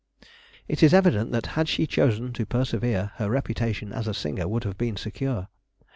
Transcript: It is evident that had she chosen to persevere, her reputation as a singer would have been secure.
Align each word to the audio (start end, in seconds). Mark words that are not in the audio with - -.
It 0.67 0.81
is 0.81 0.95
evident 0.95 1.31
that 1.31 1.45
had 1.53 1.69
she 1.69 1.85
chosen 1.85 2.33
to 2.33 2.43
persevere, 2.47 3.11
her 3.17 3.29
reputation 3.29 3.93
as 3.93 4.07
a 4.07 4.15
singer 4.15 4.47
would 4.47 4.63
have 4.63 4.75
been 4.79 4.97
secure. 4.97 5.47